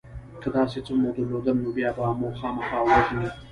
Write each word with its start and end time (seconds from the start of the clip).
که 0.41 0.47
داسې 0.57 0.77
څه 0.85 0.91
مو 0.99 1.09
درلودل 1.15 1.57
نو 1.63 1.69
بیا 1.75 1.89
به 1.95 2.05
مو 2.19 2.29
خامخا 2.39 2.77
وژني 2.87 3.29